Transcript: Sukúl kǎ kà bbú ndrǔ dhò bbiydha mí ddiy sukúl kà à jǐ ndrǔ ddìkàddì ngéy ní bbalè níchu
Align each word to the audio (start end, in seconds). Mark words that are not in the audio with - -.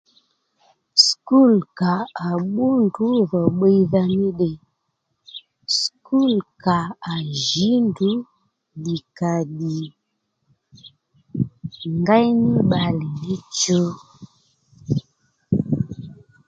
Sukúl 1.05 1.53
kǎ 1.79 1.93
kà 2.17 2.29
bbú 2.43 2.65
ndrǔ 2.83 3.07
dhò 3.29 3.41
bbiydha 3.55 4.03
mí 4.15 4.27
ddiy 4.33 4.55
sukúl 5.79 6.33
kà 6.63 6.77
à 7.13 7.13
jǐ 7.45 7.67
ndrǔ 7.87 8.11
ddìkàddì 8.77 9.75
ngéy 12.01 12.27
ní 12.43 12.49
bbalè 12.65 13.07
níchu 13.21 13.81